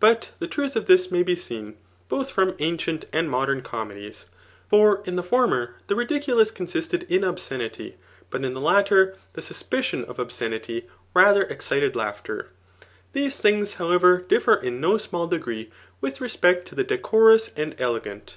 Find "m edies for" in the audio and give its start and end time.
3.82-5.02